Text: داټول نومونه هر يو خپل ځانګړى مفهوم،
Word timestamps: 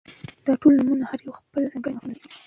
داټول 0.45 0.73
نومونه 0.77 1.03
هر 1.11 1.19
يو 1.27 1.37
خپل 1.39 1.61
ځانګړى 1.71 1.93
مفهوم، 1.95 2.13